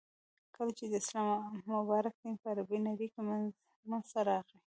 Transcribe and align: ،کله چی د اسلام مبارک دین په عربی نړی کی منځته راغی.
،کله 0.55 0.71
چی 0.77 0.85
د 0.89 0.93
اسلام 1.01 1.31
مبارک 1.73 2.15
دین 2.21 2.35
په 2.41 2.47
عربی 2.51 2.79
نړی 2.87 3.07
کی 3.13 3.19
منځته 3.87 4.19
راغی. 4.29 4.57